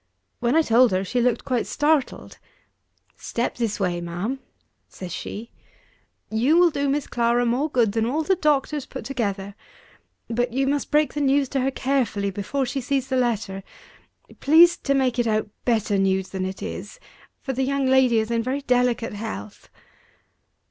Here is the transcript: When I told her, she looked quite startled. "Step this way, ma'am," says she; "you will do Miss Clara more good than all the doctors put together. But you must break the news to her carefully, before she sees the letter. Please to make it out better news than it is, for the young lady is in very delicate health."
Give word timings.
When 0.39 0.55
I 0.55 0.63
told 0.63 0.89
her, 0.89 1.03
she 1.05 1.21
looked 1.21 1.45
quite 1.45 1.67
startled. 1.67 2.39
"Step 3.17 3.57
this 3.57 3.79
way, 3.79 4.01
ma'am," 4.01 4.39
says 4.87 5.13
she; 5.13 5.51
"you 6.31 6.57
will 6.57 6.71
do 6.71 6.89
Miss 6.89 7.05
Clara 7.05 7.45
more 7.45 7.69
good 7.69 7.91
than 7.91 8.07
all 8.07 8.23
the 8.23 8.33
doctors 8.35 8.87
put 8.87 9.05
together. 9.05 9.53
But 10.27 10.53
you 10.53 10.65
must 10.65 10.89
break 10.89 11.13
the 11.13 11.21
news 11.21 11.49
to 11.49 11.59
her 11.61 11.69
carefully, 11.69 12.31
before 12.31 12.65
she 12.65 12.81
sees 12.81 13.09
the 13.09 13.15
letter. 13.15 13.61
Please 14.39 14.75
to 14.77 14.95
make 14.95 15.19
it 15.19 15.27
out 15.27 15.51
better 15.65 15.99
news 15.99 16.29
than 16.29 16.45
it 16.47 16.63
is, 16.63 16.99
for 17.43 17.53
the 17.53 17.61
young 17.61 17.85
lady 17.85 18.17
is 18.17 18.31
in 18.31 18.41
very 18.41 18.61
delicate 18.61 19.13
health." 19.13 19.69